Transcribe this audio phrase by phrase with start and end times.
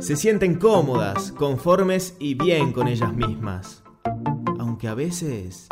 [0.00, 3.82] se sienten cómodas, conformes y bien con ellas mismas.
[4.58, 5.66] Aunque a veces,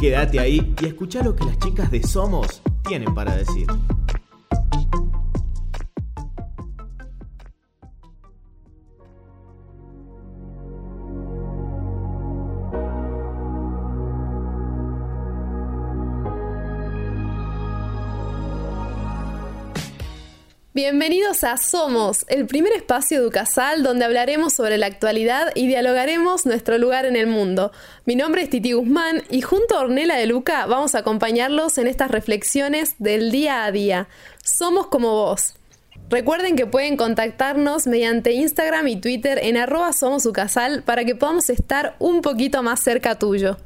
[0.00, 3.66] quédate ahí y escucha lo que las chicas de Somos tienen para decir.
[20.74, 26.78] Bienvenidos a Somos, el primer espacio educasal donde hablaremos sobre la actualidad y dialogaremos nuestro
[26.78, 27.72] lugar en el mundo.
[28.06, 31.88] Mi nombre es Titi Guzmán y junto a Ornella de Luca vamos a acompañarlos en
[31.88, 34.08] estas reflexiones del día a día.
[34.42, 35.56] Somos como vos.
[36.08, 41.96] Recuerden que pueden contactarnos mediante Instagram y Twitter en arroba somosucasal para que podamos estar
[41.98, 43.58] un poquito más cerca tuyo.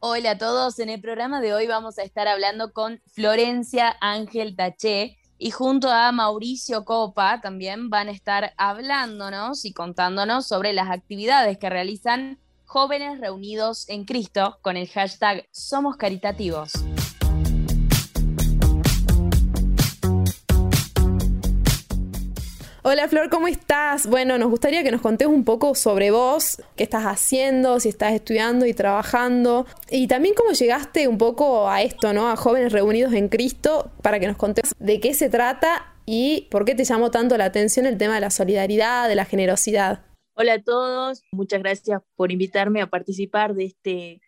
[0.00, 4.56] Hola a todos, en el programa de hoy vamos a estar hablando con Florencia Ángel
[4.56, 10.90] Taché y junto a Mauricio Copa también van a estar hablándonos y contándonos sobre las
[10.90, 16.72] actividades que realizan jóvenes reunidos en Cristo con el hashtag Somos Caritativos.
[22.86, 24.06] Hola Flor, ¿cómo estás?
[24.06, 28.12] Bueno, nos gustaría que nos contes un poco sobre vos, qué estás haciendo, si estás
[28.12, 32.28] estudiando y trabajando, y también cómo llegaste un poco a esto, ¿no?
[32.28, 36.66] A jóvenes reunidos en Cristo, para que nos contes de qué se trata y por
[36.66, 40.04] qué te llamó tanto la atención el tema de la solidaridad, de la generosidad.
[40.34, 44.20] Hola a todos, muchas gracias por invitarme a participar de este,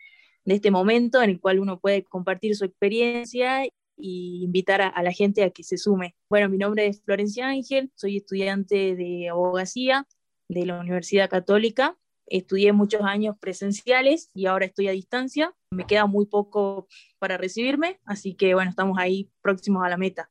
[0.46, 5.12] de este momento en el cual uno puede compartir su experiencia y invitar a, la
[5.12, 6.14] gente a que se sume.
[6.28, 10.06] Bueno, mi nombre es Florencia Ángel, soy estudiante de abogacía
[10.48, 11.96] de la Universidad Católica.
[12.26, 15.54] Estudié muchos años presenciales y ahora estoy a distancia.
[15.70, 16.88] Me queda muy poco
[17.18, 20.30] para recibirme, así que bueno, estamos ahí próximos a la meta.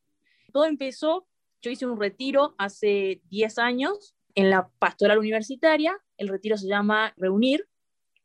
[0.52, 1.28] Todo empezó,
[1.62, 5.98] yo hice un retiro hace 10 años en la pastoral universitaria.
[6.18, 7.68] El retiro se llama Reunir.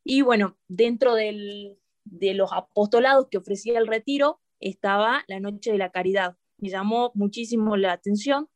[0.05, 5.91] Y bueno, dentro de los apostolados que ofrecía el retiro, estaba la Noche de la
[5.91, 6.37] Caridad.
[6.59, 8.49] Me llamó muchísimo la atención,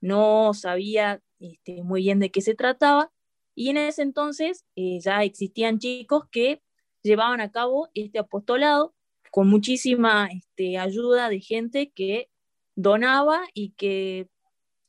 [0.00, 3.10] no sabía este, muy bien de qué se trataba
[3.54, 6.62] y en ese entonces eh, ya existían chicos que
[7.02, 8.94] llevaban a cabo este apostolado
[9.30, 12.28] con muchísima este, ayuda de gente que
[12.76, 14.28] donaba y que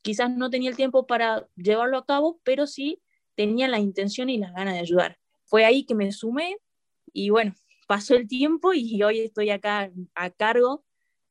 [0.02, 3.02] quizás no tenía el tiempo para llevarlo a cabo, pero sí
[3.34, 5.18] tenía la intención y las ganas de ayudar.
[5.44, 6.56] Fue ahí que me sumé
[7.12, 7.54] y bueno,
[7.86, 10.84] pasó el tiempo y hoy estoy acá a cargo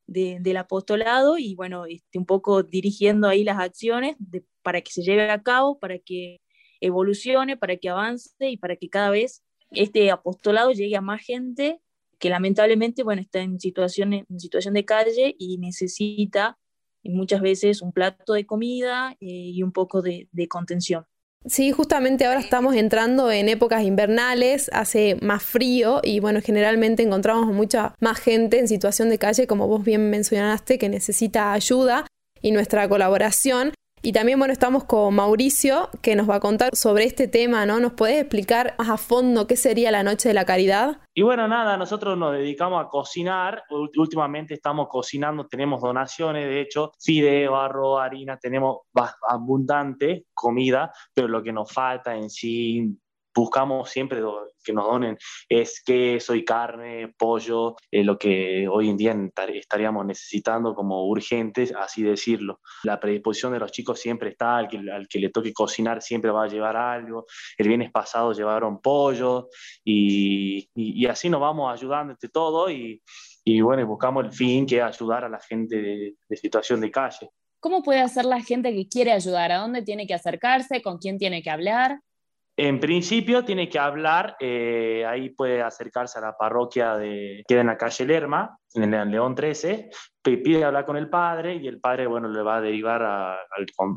[0.07, 4.17] del apostolado y bueno, este, un poco dirigiendo ahí las acciones
[4.61, 6.41] para que se lleve a cabo, para que
[6.79, 11.81] evolucione, para que avance y para que cada vez este apostolado llegue a más gente
[12.19, 16.57] que lamentablemente bueno, está en situación, en situación de calle y necesita
[17.03, 21.05] muchas veces un plato de comida eh, y un poco de contención.
[21.47, 27.53] Sí, justamente ahora estamos entrando en épocas invernales, hace más frío y bueno, generalmente encontramos
[27.53, 32.07] mucha más gente en situación de calle, como vos bien mencionaste, que necesita ayuda
[32.41, 33.73] y nuestra colaboración.
[34.05, 37.79] Y también, bueno, estamos con Mauricio, que nos va a contar sobre este tema, ¿no?
[37.79, 40.99] ¿Nos puedes explicar más a fondo qué sería la Noche de la Caridad?
[41.16, 43.63] Y bueno, nada, nosotros nos dedicamos a cocinar.
[43.97, 48.81] Últimamente estamos cocinando, tenemos donaciones, de hecho, fideo, arroz, harina, tenemos
[49.27, 52.95] abundante comida, pero lo que nos falta en sí
[53.35, 54.22] buscamos siempre
[54.63, 55.18] que nos donen
[55.50, 59.16] es queso y carne, pollo, eh, lo que hoy en día
[59.53, 62.62] estaríamos necesitando como urgentes, así decirlo.
[62.84, 66.31] La predisposición de los chicos siempre está, al que, al que le toque cocinar siempre
[66.31, 67.25] va a llevar algo.
[67.57, 69.50] El viernes pasado llevaron pollo
[69.84, 73.02] y, y, así nos vamos ayudando entre todo y,
[73.44, 76.90] y, bueno, buscamos el fin que es ayudar a la gente de, de situación de
[76.90, 77.29] calle.
[77.59, 79.52] ¿Cómo puede hacer la gente que quiere ayudar?
[79.52, 80.81] ¿A dónde tiene que acercarse?
[80.81, 82.00] ¿Con quién tiene que hablar?
[82.57, 87.67] En principio tiene que hablar, eh, ahí puede acercarse a la parroquia de, queda en
[87.67, 89.89] la calle Lerma, en el León 13,
[90.21, 93.38] pide hablar con el padre y el padre, bueno, le va a derivar a,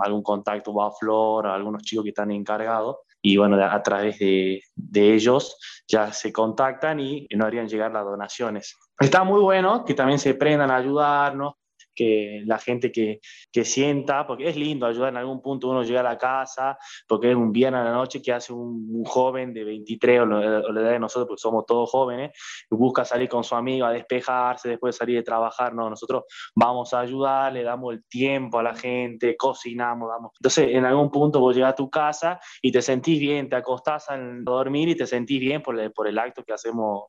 [0.01, 4.19] algún contacto, va a Flor, a algunos chicos que están encargados y bueno, a, través
[4.19, 8.77] de, de, ellos ya se contactan y nos harían llegar las donaciones.
[8.99, 11.55] Está muy bueno que también se prendan a ayudarnos,
[11.99, 13.19] que la gente que,
[13.53, 16.79] que, sienta, porque es lindo ayudar en algún punto uno llega a la casa,
[17.09, 20.81] porque es un viernes a la noche que hace un, joven de 23 o, la
[20.81, 22.31] edad de nosotros, porque somos todos jóvenes,
[22.71, 26.25] y busca salir con su amigo a despejarse después de salir de trabajar, no, nosotros
[26.55, 30.33] vamos a ayudar, le damos el tiempo a la gente, cocinamos, damos.
[30.39, 34.09] Entonces, en algún punto vos llegas a tu casa y te sentís bien, te acostás
[34.09, 37.07] a dormir y te sentís bien por el, por el acto que hacemos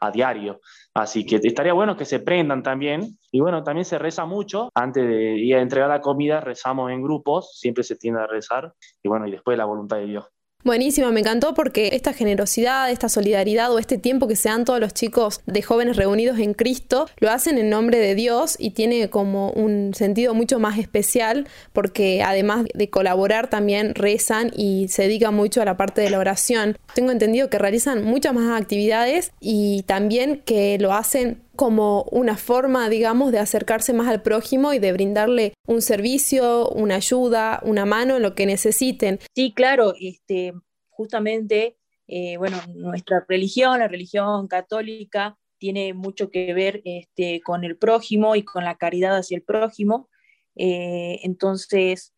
[0.00, 0.60] a diario.
[0.94, 3.18] Así que estaría bueno que se prendan también.
[3.30, 4.70] Y bueno, también se reza mucho.
[4.74, 8.74] Antes de ir a entregar la comida, rezamos en grupos, siempre se tiende a rezar.
[9.02, 10.26] Y bueno, y después la voluntad de Dios.
[10.62, 14.78] Buenísimo, me encantó porque esta generosidad, esta solidaridad o este tiempo que se dan todos
[14.78, 19.08] los chicos de jóvenes reunidos en Cristo, lo hacen en nombre de Dios y tiene
[19.08, 25.34] como un sentido mucho más especial porque además de colaborar también rezan y se dedican
[25.34, 26.76] mucho a la parte de la oración.
[26.94, 32.88] Tengo entendido que realizan muchas más actividades y también que lo hacen como una forma,
[32.88, 38.16] digamos, de acercarse más al prójimo y de brindarle un servicio, una ayuda, una mano
[38.16, 39.18] en lo que necesiten.
[39.34, 40.54] Sí, claro, este,
[40.88, 41.76] justamente,
[42.08, 48.36] eh, bueno, nuestra religión, la religión católica, tiene mucho que ver este, con el prójimo
[48.36, 50.08] y con la caridad hacia el prójimo.
[50.56, 52.14] Eh, entonces,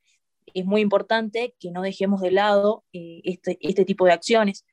[0.54, 4.64] es muy importante que no dejemos de lado eh, este, este tipo de acciones.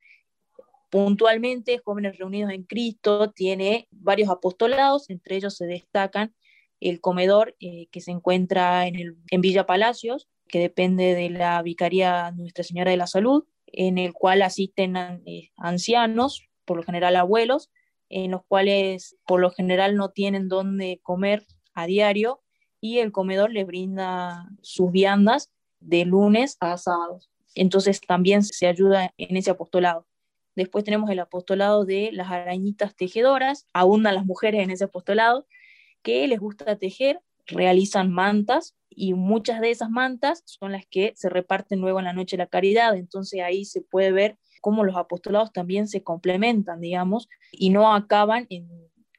[0.90, 6.34] Puntualmente, Jóvenes Reunidos en Cristo tiene varios apostolados, entre ellos se destacan
[6.80, 12.64] el comedor eh, que se encuentra en, Villa Palacios, que depende de la Vicaría Nuestra
[12.64, 17.70] Señora de la Salud, en el cual asisten eh, ancianos, por lo general abuelos,
[18.10, 22.42] en los cuales por lo general no tienen dónde comer a diario
[22.82, 27.30] y el comedor le brinda sus viandas de lunes a sábados.
[27.56, 30.08] Entonces también se ayuda en ese apostolado.
[30.56, 35.48] Después tenemos el apostolado de las arañitas tejedoras, abundan las mujeres en ese apostolado,
[36.02, 41.30] que les gusta tejer, realizan mantas y muchas de esas mantas son las que se
[41.30, 42.96] reparten luego en la noche de la caridad.
[42.96, 48.46] Entonces ahí se puede ver cómo los apostolados también se complementan, digamos, y no acaban
[48.50, 48.68] en,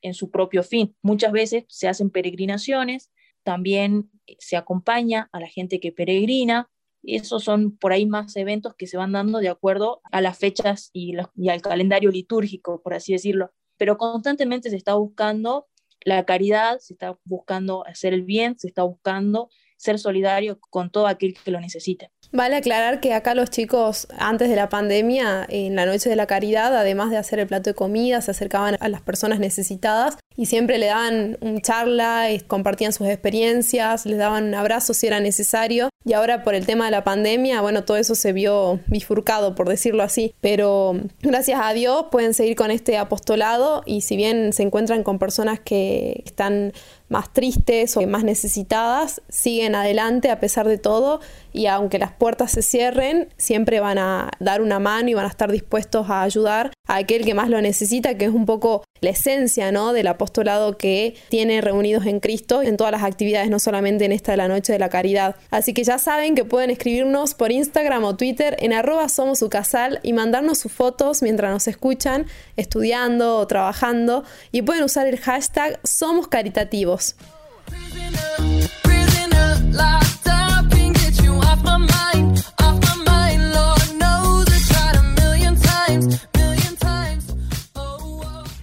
[0.03, 0.95] en su propio fin.
[1.03, 3.11] Muchas veces se hacen peregrinaciones,
[3.43, 6.69] también se acompaña a la gente que peregrina,
[7.03, 10.91] esos son por ahí más eventos que se van dando de acuerdo a las fechas
[10.93, 13.53] y, al calendario litúrgico, por así decirlo.
[13.77, 15.67] Pero constantemente se está buscando
[16.05, 21.07] la caridad, se está buscando hacer el bien, se está buscando ser solidario con todo
[21.07, 22.11] aquel que lo necesite.
[22.33, 26.27] Vale aclarar que acá los chicos, antes de la pandemia, en la noche de la
[26.27, 30.47] caridad, además de hacer el plato de comida, se acercaban a las personas necesitadas y
[30.47, 35.91] siempre le daban un charla, compartían sus experiencias, les daban un abrazo si era necesario.
[36.05, 39.69] Y ahora por el tema de la pandemia, bueno, todo eso se vio bifurcado, por
[39.69, 40.35] decirlo así.
[40.41, 45.19] Pero gracias a Dios pueden seguir con este apostolado y si bien se encuentran con
[45.19, 46.73] personas que están
[47.11, 51.21] más tristes o más necesitadas, siguen adelante a pesar de todo
[51.53, 55.29] y aunque las puertas se cierren, siempre van a dar una mano y van a
[55.29, 59.11] estar dispuestos a ayudar a aquel que más lo necesita, que es un poco la
[59.11, 59.93] esencia ¿no?
[59.93, 64.33] del apostolado que tiene reunidos en Cristo en todas las actividades, no solamente en esta
[64.33, 65.37] de la noche de la caridad.
[65.51, 70.01] Así que ya saben que pueden escribirnos por Instagram o Twitter en arroba somos casal
[70.03, 72.27] y mandarnos sus fotos mientras nos escuchan,
[72.57, 77.17] estudiando o trabajando y pueden usar el hashtag somos caritativos.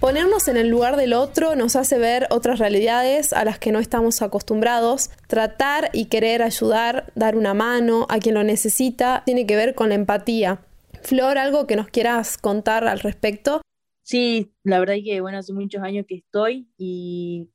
[0.08, 3.78] Ponernos en el lugar del otro nos hace ver otras realidades a las que no
[3.78, 5.10] estamos acostumbrados.
[5.26, 9.90] Tratar y querer ayudar, dar una mano a quien lo necesita, tiene que ver con
[9.90, 10.64] la empatía.
[11.02, 13.60] Flor, ¿algo que nos quieras contar al respecto?
[14.00, 17.50] Sí, la verdad es que bueno, hace muchos años que estoy y,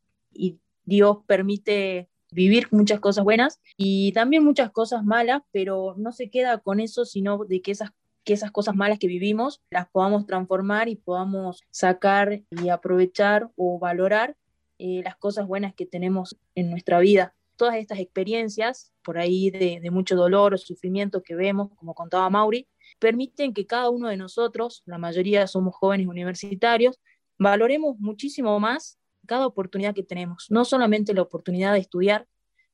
[0.86, 6.60] Dios permite vivir muchas cosas buenas y también muchas cosas malas, pero no se queda
[6.60, 7.90] con eso, sino de que esas
[8.24, 13.80] que esas cosas malas que vivimos las podamos transformar y podamos sacar y aprovechar o
[13.80, 14.36] valorar
[14.80, 17.36] eh, las cosas buenas que tenemos en nuestra vida.
[17.56, 22.30] Todas estas experiencias, por ahí de, de mucho dolor o sufrimiento que vemos, como contaba
[22.30, 22.68] Mauri,
[23.00, 27.00] permiten que cada uno de nosotros, la mayoría somos jóvenes universitarios,
[27.38, 32.28] valoremos muchísimo más cada oportunidad que tenemos, no solamente la oportunidad de estudiar,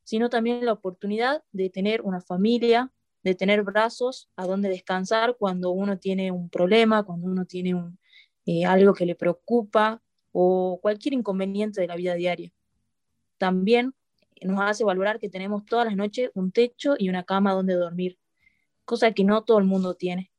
[0.04, 2.92] sino también la oportunidad de tener una familia,
[3.24, 8.00] de tener brazos a donde descansar cuando uno tiene un problema, cuando uno tiene un,
[8.46, 12.52] eh, algo que le preocupa o cualquier inconveniente de la vida diaria.
[13.38, 13.94] También
[14.42, 18.18] nos hace valorar que tenemos todas las noches un techo y una cama donde dormir,
[18.86, 20.32] cosa que no todo el mundo tiene.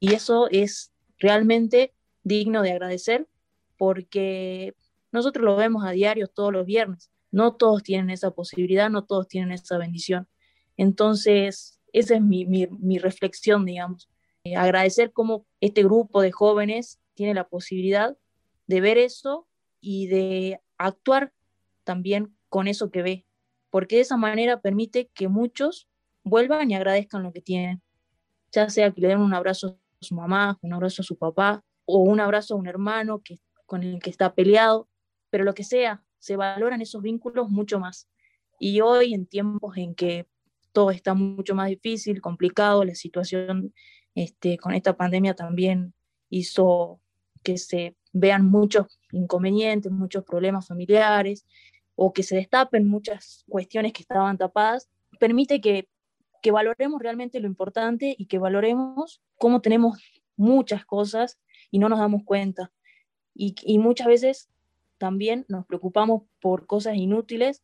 [0.00, 3.28] Y eso es realmente digno de agradecer
[3.76, 4.74] porque
[5.12, 7.10] nosotros lo vemos a diario todos los viernes.
[7.30, 10.28] No todos tienen esa posibilidad, no todos tienen esa bendición.
[10.76, 14.10] Entonces, esa es mi, reflexión, digamos.
[14.42, 18.16] Eh, agradecer cómo este grupo de jóvenes tiene la posibilidad
[18.66, 19.46] de ver eso
[19.80, 21.32] y de actuar
[21.84, 23.26] también con eso que ve,
[23.70, 25.88] porque de esa manera permite que muchos
[26.24, 27.80] vuelvan y agradezcan lo que tienen,
[28.50, 31.64] ya sea que le den un abrazo a su mamá, un abrazo a su papá
[31.84, 34.88] o un abrazo a un hermano que con el que está peleado,
[35.30, 38.08] pero lo que sea, se valoran esos vínculos mucho más.
[38.58, 40.26] Y hoy, en tiempos en que
[40.74, 43.72] todo está mucho más difícil, complicado, la situación
[44.16, 45.94] este, con esta pandemia también
[46.30, 47.00] hizo
[47.44, 51.46] que se vean muchos inconvenientes, muchos problemas familiares,
[51.94, 54.90] o que se destapen muchas cuestiones que estaban tapadas,
[55.20, 55.88] permite que,
[56.42, 60.02] que valoremos realmente lo importante y que valoremos cómo tenemos
[60.36, 61.38] muchas cosas
[61.70, 62.72] y no nos damos cuenta.
[63.32, 64.48] Y, y muchas veces
[64.98, 67.62] también nos preocupamos por cosas inútiles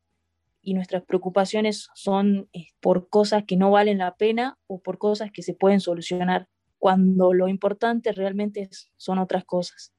[0.63, 5.31] y nuestras preocupaciones son eh, por cosas que no valen la pena o por cosas
[5.33, 6.49] que se pueden solucionar,
[6.79, 9.93] cuando lo importante realmente son otras cosas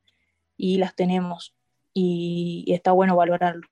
[0.58, 1.56] y las tenemos
[1.94, 3.68] y, y está bueno valorarlo.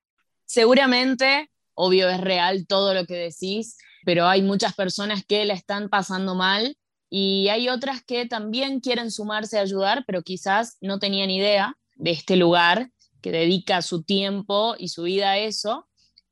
[0.45, 5.89] Seguramente, obvio, es real todo lo que decís, pero hay muchas personas que la están
[5.89, 6.77] pasando mal
[7.09, 12.11] y hay otras que también quieren sumarse a ayudar, pero quizás no tenían idea de
[12.11, 12.91] este lugar
[13.21, 15.88] que dedica su tiempo y su vida a eso.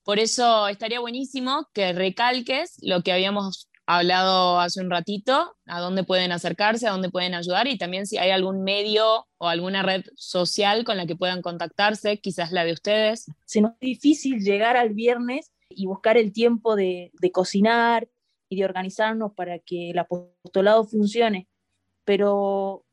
[0.08, 6.06] Por eso estaría buenísimo que recalques lo que habíamos hablado hace un ratito, a dónde
[6.06, 10.06] pueden acercarse, a dónde pueden ayudar y también si hay algún medio o alguna red
[10.16, 13.30] social con la que puedan contactarse, quizás la de ustedes.
[13.44, 18.08] Se nos es difícil llegar al viernes y buscar el tiempo de, de cocinar
[18.48, 21.50] y de organizarnos para que el apostolado funcione,
[22.06, 22.86] pero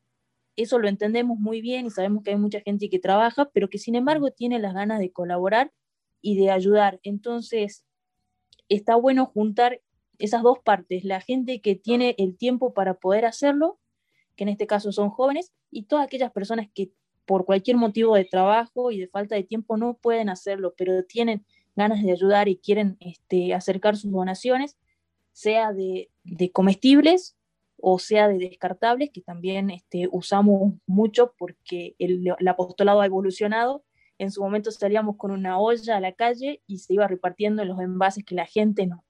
[0.57, 3.79] eso lo entendemos muy bien y sabemos que hay mucha gente que trabaja, pero que
[3.79, 5.71] sin embargo tiene las ganas de colaborar
[6.25, 7.01] y de ayudar.
[7.03, 7.85] Entonces,
[8.71, 9.83] está bueno juntar
[10.19, 13.79] esas dos partes, la gente que tiene el tiempo para poder hacerlo,
[14.35, 16.93] que en este caso son jóvenes, y todas aquellas personas que
[17.27, 21.45] por cualquier motivo de trabajo y de falta de tiempo no pueden hacerlo, pero tienen
[21.77, 24.79] ganas de ayudar y quieren este, acercar sus donaciones,
[25.33, 26.11] sea de,
[26.53, 27.37] comestibles
[27.77, 33.85] o sea de descartables, que también este, usamos mucho porque el, el, apostolado ha evolucionado.
[34.19, 37.69] En su momento salíamos con una olla a la calle y se iba repartiendo en
[37.69, 39.05] los envases que la gente no,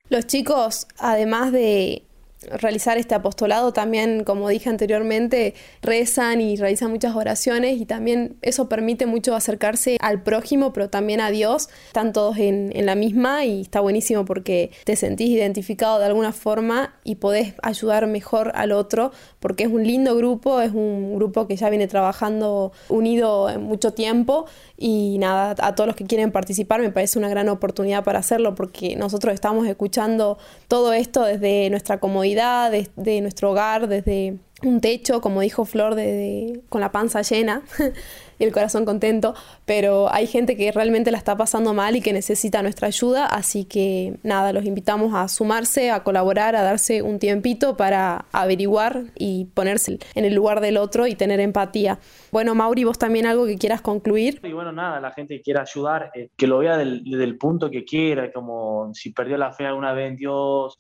[0.09, 2.07] Los chicos, además de
[2.43, 8.69] realizar este apostolado también, como dije anteriormente, rezan y realizan muchas oraciones y también eso
[8.69, 11.69] permite mucho acercarse al prójimo, pero también a Dios.
[11.87, 16.33] Están todos en, en, la misma y está buenísimo porque te sentís identificado de alguna
[16.33, 21.47] forma y podés ayudar mejor al otro porque es un lindo grupo, es un grupo
[21.47, 26.33] que ya viene trabajando unido en mucho tiempo y nada, a todos los que quieren
[26.33, 31.71] participar me parece una gran oportunidad para hacerlo porque nosotros estamos escuchando todo esto desde
[31.71, 37.23] nuestra comodidad, desde nuestro hogar, desde un techo, como dijo Flor, de, con la panza
[37.23, 37.63] llena
[38.39, 42.13] y el corazón contento, pero hay gente que realmente la está pasando mal y que
[42.13, 47.19] necesita nuestra ayuda, así que nada, los invitamos a sumarse, a colaborar, a darse un
[47.19, 51.99] tiempito para averiguar y ponerse en el lugar del otro y tener empatía.
[52.33, 54.41] Bueno, Mauri, vos también algo que quieras concluir.
[54.43, 57.71] Y bueno, nada, la gente que quiera ayudar, eh, que lo vea del, del punto
[57.71, 60.77] que quiera, como si perdió la fe alguna vez en Dios,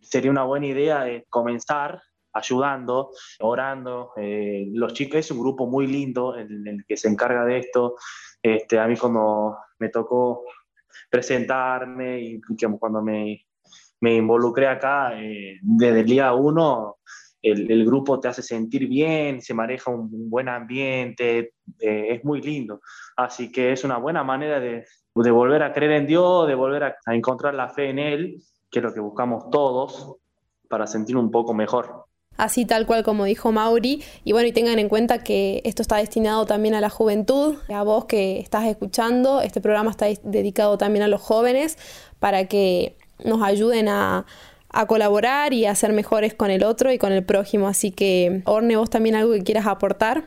[0.00, 2.00] sería una buena idea de comenzar
[2.32, 3.10] ayudando,
[3.40, 4.12] orando.
[4.16, 7.96] Eh, los chicos es un grupo muy lindo el, el, que se encarga de esto.
[8.42, 10.44] Este, a mí cuando me tocó
[11.10, 12.40] presentarme y
[12.78, 13.46] cuando me,
[14.00, 16.96] me involucré acá, eh, desde el día uno,
[17.40, 22.24] el, el, grupo te hace sentir bien, se maneja un, un buen ambiente, eh, es
[22.24, 22.80] muy lindo.
[23.16, 26.84] Así que es una buena manera de, de volver a creer en Dios, de volver
[26.84, 30.16] a, a encontrar la fe en Él, que es lo que buscamos todos
[30.68, 32.06] para sentir un poco mejor
[32.42, 34.04] así tal cual como dijo Mauri.
[34.24, 37.82] Y bueno, y tengan en cuenta que esto está destinado también a la juventud, a
[37.84, 39.40] vos que estás escuchando.
[39.40, 41.78] Este programa está dedicado también a los jóvenes
[42.18, 44.26] para que nos ayuden a,
[44.88, 47.68] colaborar y a ser mejores con el otro y con el prójimo.
[47.68, 50.24] Así que, Orne, vos también algo que quieras aportar.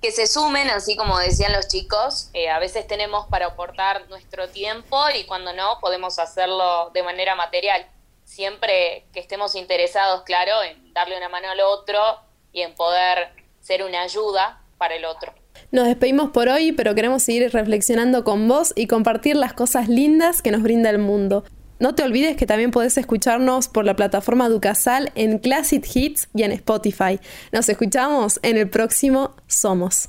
[0.00, 4.48] Que se sumen, así como decían los chicos, eh, a veces tenemos para aportar nuestro
[4.48, 7.86] tiempo y cuando no podemos hacerlo de manera material
[8.26, 11.98] siempre que estemos interesados, claro, en darle una mano al otro
[12.52, 13.30] y en poder
[13.60, 15.32] ser una ayuda para el otro.
[15.70, 20.42] Nos despedimos por hoy, pero queremos seguir reflexionando con vos y compartir las cosas lindas
[20.42, 21.44] que nos brinda el mundo.
[21.78, 26.42] No te olvides que también podés escucharnos por la plataforma Ducasal en Classic Hits y
[26.42, 27.20] en Spotify.
[27.52, 30.08] Nos escuchamos en el próximo Somos.